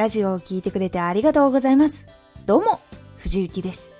[0.00, 2.06] ラジオを聴いてくれてありがとうございます。
[2.46, 2.80] どうも、
[3.18, 3.90] 藤幸です。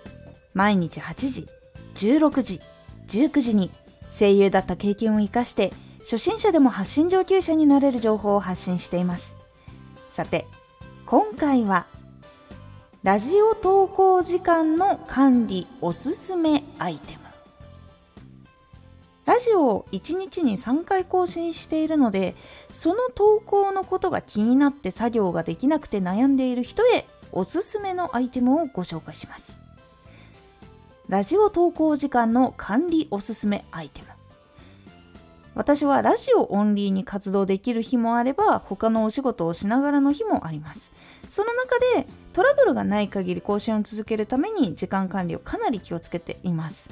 [0.54, 1.46] 毎日8時、
[1.94, 2.60] 16時、
[3.06, 3.70] 19時に
[4.10, 9.36] 声優だった経験を活かして初心者でも発信上級者になれる情報を発信しています。
[10.10, 10.46] さて、
[11.04, 11.84] 今回は
[13.02, 17.19] ラジオ投稿時間の管理おすすめアイテム。
[19.40, 22.34] ラジオを1日に3回更新しているので、
[22.74, 29.56] その投稿のことが気になって作業ができなくて悩んでいる人へおすすめのアイテムをご紹介します。
[31.08, 34.08] ラジオ投稿時間の管理おすすめアイテム。
[35.54, 40.92] 私はラジオオンリーに活動できる日もあれば他のお仕事をしながらの日もあります。
[41.30, 46.90] その中でトラブルがない限り更新を続けるために時間管理をかなり気をつけています。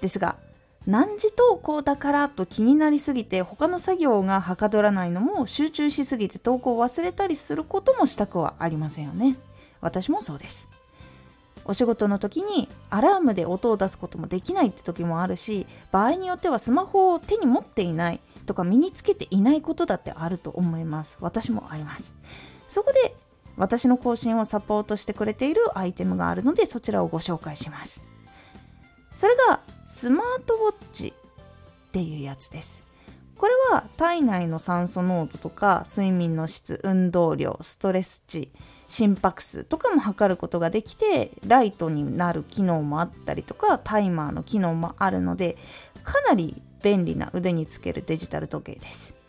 [0.00, 0.34] ですが
[0.86, 9.36] 何時投稿だからと気になりすぎて他の作業がはかどらないのも集中しすぎて投稿を忘れたりすることもしたくはありませんよね。
[9.80, 10.68] 私もそうです。
[11.64, 22.14] お仕事の時にアラームで音を出すこともできないって時もあるし場合によってはスマホを手に持っていないとか身につけていないことだってあると思います私もあります
[22.68, 23.14] そこで
[23.56, 28.04] 私の更新をサポートしてくれているアイテムがあるのでそちらをご紹介します
[29.14, 29.61] それが
[29.94, 31.12] スマートウォッチっ
[31.92, 32.82] ていうやつです。
[33.36, 38.50] これは体内の酸素濃度とか睡眠の質、運動量、ストレス値、
[38.88, 45.58] 心拍数とかも測ることができてライトになる機能もあったりとかタイマーの機能もあるので
[46.02, 49.21] かなり便利な腕につけるデジタル時計です。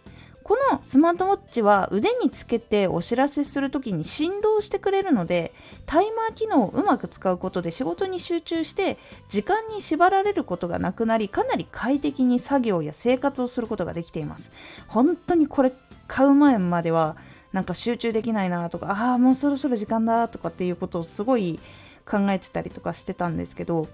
[0.44, 5.54] このスマートウォッチは腕につけてお知らせする時に振動してくれるので
[5.86, 8.98] タイマー機能をうまく使うことで仕事に集中して
[9.30, 14.52] 時間に縛られることがなくなりかなり快適に作業や生活をすることができています。
[14.88, 15.72] 本当にこれ
[16.08, 17.16] 買う前までは
[17.54, 21.60] なんか集中できないなとかああもうそろそろ時間だとかっていうことをすごい
[22.06, 23.88] 考えてたりとかしてたんですけど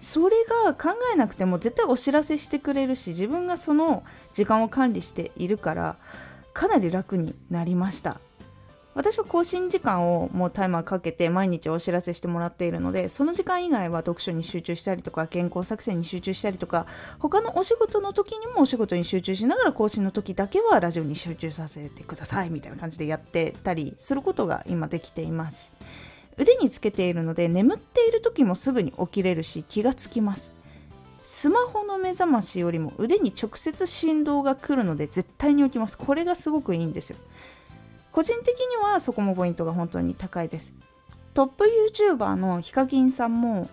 [0.00, 5.96] それが考えなくても絶対お知らせしてくれるし自分がその時間を管理しているから
[6.52, 8.20] かなり楽になりました。
[8.94, 16.86] 私は更新時間をもうタイマーかけて毎日お知らせしてもらっているのでその時間以外は読書に集中したりとか健康作戦に集中したりとか
[17.18, 25.72] 他のお仕事の時にもお仕事に集中しながら更新の時だけはラジオに集中させてくださいみたいな感じでやってたりすることが今できています。
[26.36, 30.52] 腕につけているので眠っている時もすぐに起きれるし気がつきます。
[31.24, 35.96] スマホの目覚ましよりも腕に直接振動が来るので絶対に起きます。
[35.96, 37.16] これがすごくいいんですよ。
[38.12, 40.72] 個人的にはそこもポイントが本当に高いです。
[41.32, 43.68] トップ YouTuber のヒカキンさんも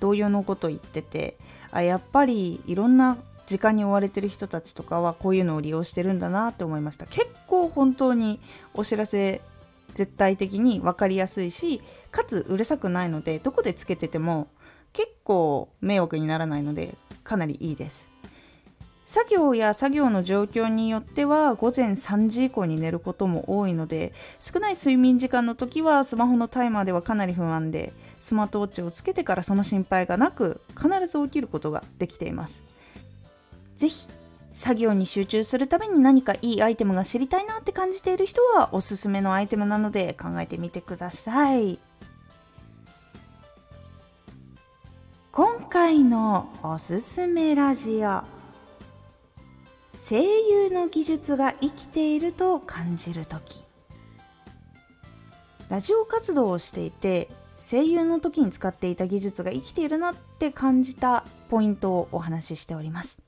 [0.00, 1.36] 同様のこと言ってて
[1.70, 7.06] あやっぱりいろんな時間に追われてる人たちとかはこういうのを利用してるんだなって思いました。
[7.06, 8.40] 結構本当に
[8.72, 9.42] お知らせ
[9.94, 14.48] 絶対的に分かりやすいしかつうるさくないのでどこでつけてても
[14.92, 16.94] 結構迷惑にならないので
[17.24, 18.10] かなりいいです。
[19.12, 32.62] 作業や作業の状況によっては午前3時以降に寝ることも多いので少ない睡眠時間の時はスマホのタイマーではかなり不安でスマートウォッチをつけてからその心配がなく必ず起きることができています。
[33.76, 34.08] 是非
[34.54, 41.78] 作業に集中するために何かいいアイテムが知りたいなって感じている人はおすすめのアイテムなので考えてみてください。
[45.32, 48.22] 今回のおすすめラジオ。
[49.96, 53.62] 声優の技術が生きていると感じる時。
[55.70, 63.22] ラジオ活動をしていて声優の時に使っていた技術が生きているなって感じたポイントをお話ししております。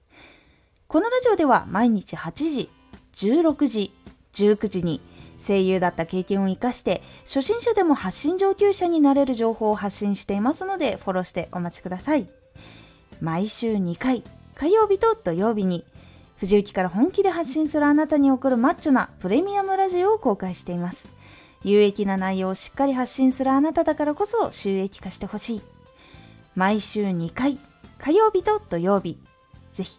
[0.94, 2.70] このラジオでは毎日8時、
[3.14, 3.92] 16時、
[4.34, 5.00] 19時に
[5.44, 12.28] 声優だった経験を生かして初心者でも発信上級者になれる情報を発信していますのでフォローしてお待ちください。
[13.20, 14.22] 毎週2回、
[14.54, 15.84] 火曜日と土曜日に
[16.36, 21.08] 藤雪から本気で発信するあなたに送るマッチョなプレミアムラジオを公開しています。
[21.64, 25.62] 有益な内容をしっかり発信するあなただからこそ収益化してほしい。
[26.54, 27.58] 毎週2回、
[27.98, 29.18] 火曜日と土曜日、
[29.72, 29.98] ぜひ